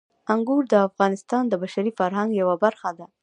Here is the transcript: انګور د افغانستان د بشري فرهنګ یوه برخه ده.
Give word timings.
انګور 0.33 0.63
د 0.69 0.73
افغانستان 0.87 1.43
د 1.47 1.53
بشري 1.61 1.91
فرهنګ 1.99 2.29
یوه 2.41 2.55
برخه 2.63 2.89
ده. 2.97 3.05